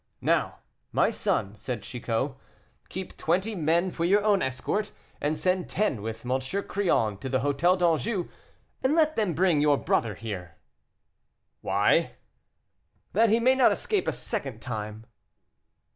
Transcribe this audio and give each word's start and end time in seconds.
"Now, 0.23 0.61
my 0.91 1.11
son," 1.11 1.55
said 1.55 1.83
Chicot, 1.83 2.33
"keep 2.89 3.15
twenty 3.17 3.53
men 3.53 3.91
for 3.91 4.03
your 4.03 4.23
own 4.23 4.41
escort, 4.41 4.91
and 5.21 5.37
send 5.37 5.69
ten 5.69 6.01
with 6.01 6.25
M. 6.25 6.39
Crillon 6.63 7.17
to 7.17 7.29
the 7.29 7.41
Hôtel 7.41 7.77
d'Anjou 7.77 8.27
and 8.83 8.95
let 8.95 9.15
them 9.15 9.35
bring 9.35 9.61
your 9.61 9.77
brother 9.77 10.15
here." 10.15 10.55
"Why?" 11.61 12.13
"That 13.13 13.29
he 13.29 13.39
may 13.39 13.53
not 13.53 13.71
escape 13.71 14.07
a 14.07 14.11
second 14.11 14.59
time." 14.59 15.05